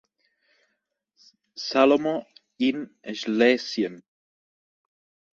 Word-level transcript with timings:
"Salomo 1.65 2.25
in 2.57 2.89
Schlesien". 3.13 4.01